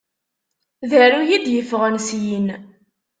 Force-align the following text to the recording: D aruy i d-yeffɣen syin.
D 0.89 0.91
aruy 1.03 1.29
i 1.35 1.37
d-yeffɣen 1.45 1.95
syin. 2.07 2.47